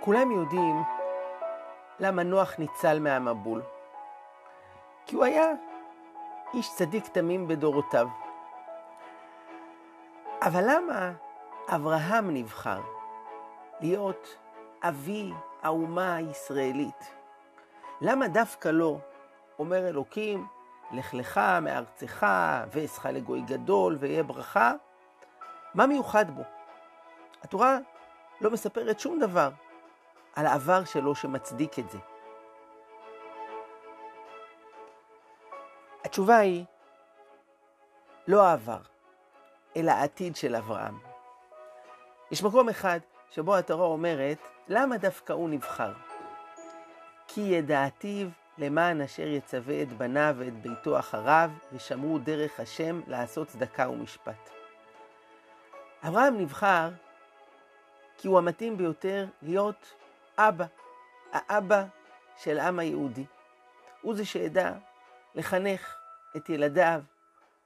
כולם 0.00 0.30
יודעים 0.30 0.82
למה 2.00 2.22
נוח 2.22 2.58
ניצל 2.58 3.00
מהמבול. 3.00 3.62
כי 5.06 5.16
הוא 5.16 5.24
היה 5.24 5.46
איש 6.54 6.74
צדיק 6.74 7.06
תמים 7.06 7.48
בדורותיו. 7.48 8.08
אבל 10.42 10.64
למה 10.66 11.12
אברהם 11.74 12.34
נבחר 12.34 12.80
להיות 13.80 14.36
אבי 14.82 15.32
האומה 15.62 16.16
הישראלית? 16.16 17.14
למה 18.00 18.28
דווקא 18.28 18.68
לו 18.68 19.00
אומר 19.58 19.88
אלוקים, 19.88 20.46
לך 20.92 21.14
לך 21.14 21.40
מארצך 21.62 22.26
ואעשך 22.72 23.06
לגוי 23.06 23.40
גדול 23.40 23.96
ויהיה 24.00 24.22
ברכה? 24.22 24.72
מה 25.74 25.86
מיוחד 25.86 26.30
בו? 26.30 26.42
התורה 27.42 27.78
לא 28.40 28.50
מספרת 28.50 29.00
שום 29.00 29.18
דבר 29.18 29.50
על 30.34 30.46
העבר 30.46 30.84
שלו 30.84 31.14
שמצדיק 31.14 31.78
את 31.78 31.90
זה. 31.90 31.98
התשובה 36.04 36.36
היא 36.36 36.64
לא 38.28 38.42
העבר, 38.42 38.80
אלא 39.76 39.90
העתיד 39.90 40.36
של 40.36 40.56
אברהם. 40.56 40.98
יש 42.30 42.42
מקום 42.42 42.68
אחד 42.68 42.98
שבו 43.30 43.56
התורה 43.56 43.86
אומרת, 43.86 44.38
למה 44.68 44.96
דווקא 44.96 45.32
הוא 45.32 45.50
נבחר? 45.50 45.92
כי 47.28 47.40
ידעתיו 47.40 48.28
למען 48.58 49.00
אשר 49.00 49.26
יצווה 49.26 49.82
את 49.82 49.92
בניו 49.92 50.34
ואת 50.38 50.62
ביתו 50.62 50.98
אחריו, 50.98 51.50
ושמרו 51.72 52.18
דרך 52.18 52.60
השם 52.60 53.00
לעשות 53.06 53.48
צדקה 53.48 53.88
ומשפט. 53.88 54.50
אברהם 56.08 56.38
נבחר 56.38 56.88
כי 58.18 58.28
הוא 58.28 58.38
המתאים 58.38 58.76
ביותר 58.76 59.26
להיות 59.42 59.94
אבא, 60.38 60.64
האבא 61.32 61.84
של 62.36 62.58
העם 62.58 62.78
היהודי. 62.78 63.24
הוא 64.02 64.14
זה 64.14 64.24
שידע 64.24 64.72
לחנך 65.34 65.96
את 66.36 66.48
ילדיו 66.48 67.02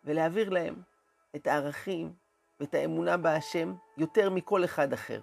ולהעביר 0.05 0.51
להם 0.51 0.75
את 1.37 1.47
הערכים 1.47 2.13
ואת 2.61 2.75
האמונה 2.75 3.17
בהשם 3.17 3.75
יותר 3.97 4.31
מכל 4.31 4.65
אחד 4.65 4.93
אחר. 4.93 5.21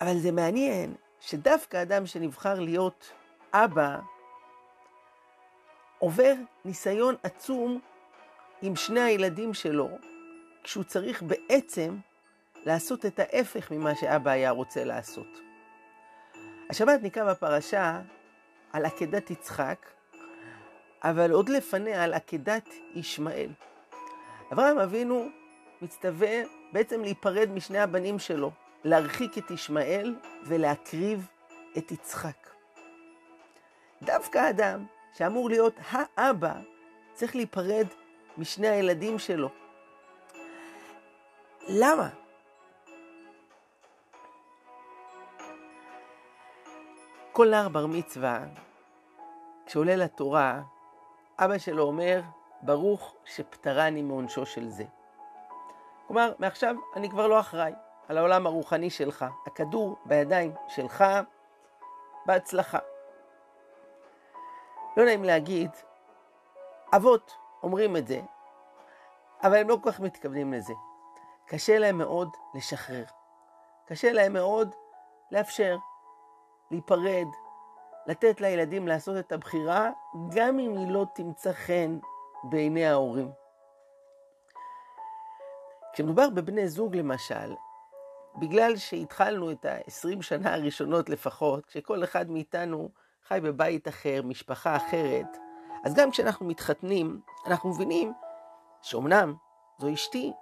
אבל 0.00 0.18
זה 0.18 0.32
מעניין 0.32 0.94
שדווקא 1.20 1.82
אדם 1.82 2.06
שנבחר 2.06 2.60
להיות 2.60 3.12
אבא, 3.52 3.98
עובר 5.98 6.34
ניסיון 6.64 7.14
עצום 7.22 7.80
עם 8.62 8.76
שני 8.76 9.00
הילדים 9.00 9.54
שלו, 9.54 9.88
כשהוא 10.62 10.84
צריך 10.84 11.22
בעצם 11.22 11.96
לעשות 12.66 13.06
את 13.06 13.18
ההפך 13.18 13.70
ממה 13.70 13.94
שאבא 13.94 14.30
היה 14.30 14.50
רוצה 14.50 14.84
לעשות. 14.84 15.40
השבת 16.70 17.02
נקרא 17.02 17.32
בפרשה 17.32 18.00
על 18.72 18.84
עקדת 18.84 19.30
יצחק, 19.30 19.86
אבל 21.04 21.30
עוד 21.30 21.48
לפניה 21.48 22.04
על 22.04 22.14
עקדת 22.14 22.68
ישמעאל. 22.94 23.50
אברהם 24.52 24.78
אבינו 24.78 25.28
מצטווה 25.82 26.42
בעצם 26.72 27.00
להיפרד 27.02 27.50
משני 27.50 27.78
הבנים 27.78 28.18
שלו, 28.18 28.50
להרחיק 28.84 29.38
את 29.38 29.50
ישמעאל 29.50 30.16
ולהקריב 30.46 31.26
את 31.78 31.92
יצחק. 31.92 32.50
דווקא 34.02 34.38
האדם 34.38 34.84
שאמור 35.14 35.50
להיות 35.50 35.74
האבא 35.90 36.54
צריך 37.14 37.36
להיפרד 37.36 37.86
משני 38.38 38.68
הילדים 38.68 39.18
שלו. 39.18 39.48
למה? 41.68 42.08
כל 47.40 47.50
נער 47.50 47.68
בר 47.68 47.86
מצווה, 47.86 48.40
כשעולה 49.66 49.96
לתורה, 49.96 50.62
אבא 51.38 51.58
שלו 51.58 51.82
אומר, 51.82 52.20
ברוך 52.62 53.14
שפטרני 53.24 54.02
מעונשו 54.02 54.46
של 54.46 54.68
זה. 54.68 54.84
כלומר, 56.06 56.32
מעכשיו 56.38 56.74
אני 56.96 57.10
כבר 57.10 57.26
לא 57.26 57.40
אחראי 57.40 57.72
על 58.08 58.18
העולם 58.18 58.46
הרוחני 58.46 58.90
שלך. 58.90 59.24
הכדור 59.46 59.96
בידיים 60.04 60.54
שלך, 60.68 61.04
בהצלחה. 62.26 62.78
לא 64.96 65.04
נעים 65.04 65.24
להגיד, 65.24 65.70
אבות 66.96 67.36
אומרים 67.62 67.96
את 67.96 68.06
זה, 68.06 68.20
אבל 69.42 69.56
הם 69.56 69.68
לא 69.68 69.78
כל 69.82 69.92
כך 69.92 70.00
מתכוונים 70.00 70.52
לזה. 70.52 70.74
קשה 71.46 71.78
להם 71.78 71.98
מאוד 71.98 72.28
לשחרר. 72.54 73.04
קשה 73.86 74.12
להם 74.12 74.32
מאוד 74.32 74.74
לאפשר 75.30 75.76
להיפרד, 76.70 77.26
לתת 78.06 78.40
לילדים 78.40 78.88
לעשות 78.88 79.16
את 79.18 79.32
הבחירה, 79.32 79.90
גם 80.30 80.58
אם 80.58 80.76
היא 80.76 80.90
לא 80.90 81.06
תמצא 81.14 81.52
חן 81.52 81.98
בעיני 82.44 82.86
ההורים. 82.86 83.30
כשמדובר 85.92 86.30
בבני 86.30 86.68
זוג 86.68 86.96
למשל, 86.96 87.54
בגלל 88.36 88.76
שהתחלנו 88.76 89.50
את 89.50 89.64
ה-20 89.64 90.22
שנה 90.22 90.54
הראשונות 90.54 91.08
לפחות, 91.08 91.66
כשכל 91.66 92.04
אחד 92.04 92.30
מאיתנו 92.30 92.88
חי 93.28 93.38
בבית 93.42 93.88
אחר, 93.88 94.20
משפחה 94.24 94.76
אחרת, 94.76 95.36
אז 95.84 95.94
גם 95.94 96.10
כשאנחנו 96.10 96.46
מתחתנים, 96.46 97.20
אנחנו 97.46 97.70
מבינים 97.70 98.12
שאומנם 98.82 99.34
זו 99.78 99.92
אשתי, 99.94 100.32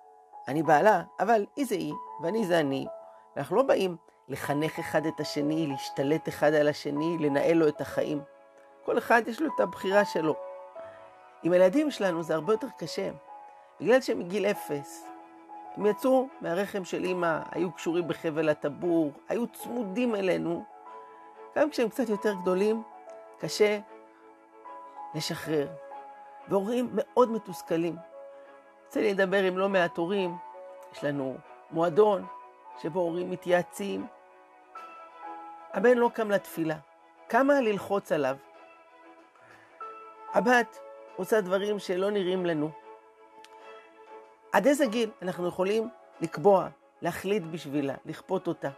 אני 0.49 0.63
בעלה, 0.63 1.03
אבל 1.21 1.47
היא 1.57 1.67
זה 1.67 1.75
היא, 1.75 1.95
ואני 2.23 2.47
זה 2.47 2.61
אני. 2.61 2.87
ואנחנו 3.37 3.57
לא 3.57 3.63
באים 3.63 3.97
לחנך 4.29 4.79
אחד 4.79 5.07
את 5.07 5.21
השני, 5.21 5.67
להשתלט 5.67 6.29
אחד 6.29 6.55
על 6.55 6.69
השני, 6.69 7.17
לנהל 7.21 7.57
לו 7.57 7.69
את 7.69 7.81
החיים. 7.81 8.21
כל 8.85 8.99
אחד 8.99 9.23
יש 9.27 9.41
לו 9.41 9.51
את 9.55 9.61
הבחירה 9.61 10.05
שלו. 10.05 10.35
עם 11.43 11.53
הילדים 11.53 11.91
שלנו 11.91 12.23
זה 12.23 12.35
הרבה 12.35 12.53
יותר 12.53 12.67
קשה. 12.79 13.11
בגלל 13.81 14.01
שהם 14.01 14.19
מגיל 14.19 14.47
אפס, 14.47 15.07
הם 15.77 15.87
יצאו 15.87 16.29
מהרחם 16.41 16.85
של 16.85 17.05
אימא, 17.05 17.39
היו 17.51 17.73
קשורים 17.73 18.09
בחבל 18.09 18.49
הטבור, 18.49 19.13
היו 19.29 19.47
צמודים 19.47 20.15
אלינו. 20.15 20.65
גם 21.57 21.71
כשהם 21.71 21.89
קצת 21.89 22.09
יותר 22.09 22.35
גדולים, 22.35 22.83
קשה 23.39 23.79
לשחרר. 25.15 25.69
והורים 26.49 26.91
מאוד 26.93 27.31
מתוסכלים. 27.31 27.97
לי 28.97 29.15
לדבר 29.15 29.43
עם 29.43 29.59
לא 29.59 29.69
מעט 29.69 29.97
הורים, 29.97 30.37
יש 30.93 31.05
לנו 31.05 31.37
מועדון 31.71 32.27
שבו 32.83 33.01
הורים 33.01 33.31
מתייעצים, 33.31 34.07
הבן 35.79 35.99
לא 35.99 36.11
קם 36.15 36.31
לתפילה. 36.31 36.77
כמה 37.29 37.61
ללחוץ 37.61 38.13
עליו? 38.13 38.37
הבת 40.35 40.79
עושה 41.17 41.41
דברים 41.41 41.79
שלא 41.79 42.11
נראים 42.11 42.47
לנו. 42.47 42.71
עד 44.53 44.67
איזה 44.67 44.87
גיל 44.87 45.11
אנחנו 45.23 45.49
יכולים 45.49 45.89
לקבוע, 46.21 46.69
להחליט 47.03 47.43
בשבילה, 47.43 47.95
לכפות 48.05 48.47
אותה? 48.47 48.69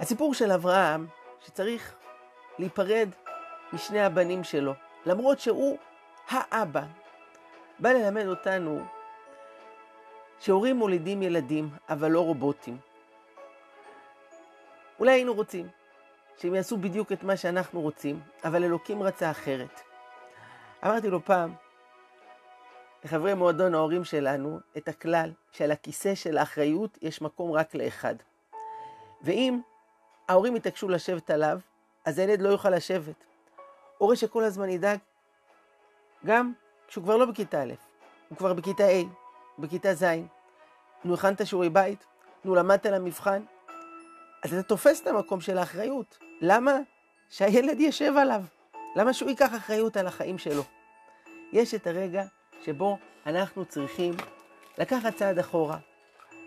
הסיפור 0.00 0.34
של 0.34 0.52
אברהם, 0.52 1.06
שצריך 1.40 1.94
להיפרד 2.58 3.08
משני 3.72 4.00
הבנים 4.00 4.44
שלו, 4.44 4.72
למרות 5.06 5.40
שהוא 5.40 5.78
האבא, 6.28 6.82
בא 7.78 7.90
ללמד 7.90 8.26
אותנו 8.26 8.84
שהורים 10.40 10.76
מולידים 10.76 11.22
ילדים, 11.22 11.68
אבל 11.88 12.10
לא 12.10 12.20
רובוטים. 12.20 12.87
אולי 14.98 15.12
היינו 15.12 15.34
רוצים 15.34 15.68
שהם 16.36 16.54
יעשו 16.54 16.76
בדיוק 16.76 17.12
את 17.12 17.22
מה 17.22 17.36
שאנחנו 17.36 17.80
רוצים, 17.80 18.20
אבל 18.44 18.64
אלוקים 18.64 19.02
רצה 19.02 19.30
אחרת. 19.30 19.80
אמרתי 20.84 21.08
לו 21.10 21.24
פעם, 21.24 21.54
לחברי 23.04 23.34
מועדון 23.34 23.74
ההורים 23.74 24.04
שלנו, 24.04 24.60
את 24.76 24.88
הכלל 24.88 25.32
שעל 25.52 25.70
הכיסא 25.70 26.14
של 26.14 26.38
האחריות 26.38 26.98
יש 27.02 27.22
מקום 27.22 27.52
רק 27.52 27.74
לאחד. 27.74 28.14
ואם 29.22 29.60
ההורים 30.28 30.56
יתעקשו 30.56 30.88
לשבת 30.88 31.30
עליו, 31.30 31.58
אז 32.04 32.18
הילד 32.18 32.40
לא 32.40 32.48
יוכל 32.48 32.70
לשבת. 32.70 33.24
הורה 33.98 34.16
שכל 34.16 34.44
הזמן 34.44 34.68
ידאג, 34.68 34.98
גם 36.26 36.52
כשהוא 36.88 37.04
כבר 37.04 37.16
לא 37.16 37.26
בכיתה 37.26 37.62
א', 37.62 37.72
הוא 38.28 38.38
כבר 38.38 38.52
בכיתה 38.52 38.84
A, 38.84 39.06
בכיתה 39.58 39.94
ז', 39.94 40.04
נו, 41.04 41.14
הכנת 41.14 41.46
שיעורי 41.46 41.70
בית? 41.70 42.06
נו, 42.44 42.54
למדת 42.54 42.86
למבחן? 42.86 43.42
אז 44.44 44.54
אתה 44.54 44.62
תופס 44.62 45.00
את 45.00 45.06
המקום 45.06 45.40
של 45.40 45.58
האחריות. 45.58 46.18
למה 46.40 46.72
שהילד 47.28 47.80
ישב 47.80 48.12
עליו? 48.16 48.42
למה 48.96 49.12
שהוא 49.12 49.30
ייקח 49.30 49.54
אחריות 49.56 49.96
על 49.96 50.06
החיים 50.06 50.38
שלו? 50.38 50.62
יש 51.52 51.74
את 51.74 51.86
הרגע 51.86 52.24
שבו 52.64 52.98
אנחנו 53.26 53.64
צריכים 53.64 54.14
לקחת 54.78 55.14
צעד 55.14 55.38
אחורה 55.38 55.78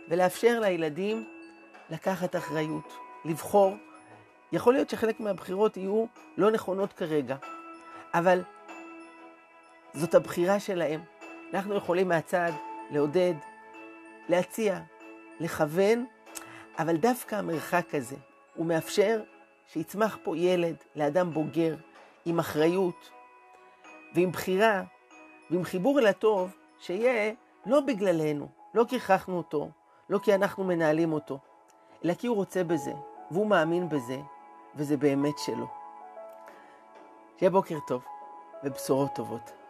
ולאפשר 0.09 0.59
לילדים 0.59 1.27
לקחת 1.89 2.35
אחריות, 2.35 2.93
לבחור. 3.25 3.75
יכול 4.51 4.73
להיות 4.73 4.89
שחלק 4.89 5.19
מהבחירות 5.19 5.77
יהיו 5.77 6.05
לא 6.37 6.51
נכונות 6.51 6.93
כרגע, 6.93 7.35
אבל 8.13 8.43
זאת 9.93 10.15
הבחירה 10.15 10.59
שלהם. 10.59 11.01
אנחנו 11.53 11.75
יכולים 11.75 12.07
מהצד 12.07 12.51
לעודד, 12.91 13.33
להציע, 14.29 14.79
לכוון, 15.39 16.05
אבל 16.79 16.97
דווקא 16.97 17.35
המרחק 17.35 17.95
הזה, 17.95 18.15
הוא 18.55 18.65
מאפשר 18.65 19.21
שיצמח 19.67 20.17
פה 20.23 20.37
ילד 20.37 20.75
לאדם 20.95 21.33
בוגר, 21.33 21.75
עם 22.25 22.39
אחריות 22.39 23.09
ועם 24.15 24.31
בחירה 24.31 24.83
ועם 25.49 25.63
חיבור 25.63 25.99
אל 25.99 26.07
הטוב, 26.07 26.55
שיהיה 26.79 27.33
לא 27.65 27.79
בגללנו, 27.79 28.47
לא 28.73 28.85
כי 28.87 28.95
הכרחנו 28.95 29.37
אותו, 29.37 29.69
לא 30.09 30.19
כי 30.19 30.35
אנחנו 30.35 30.63
מנהלים 30.63 31.13
אותו, 31.13 31.39
אלא 32.05 32.13
כי 32.13 32.27
הוא 32.27 32.35
רוצה 32.35 32.63
בזה, 32.63 32.93
והוא 33.31 33.47
מאמין 33.47 33.89
בזה, 33.89 34.17
וזה 34.75 34.97
באמת 34.97 35.37
שלו. 35.37 35.67
שיהיה 37.37 37.49
בוקר 37.49 37.77
טוב 37.87 38.03
ובשורות 38.63 39.15
טובות. 39.15 39.60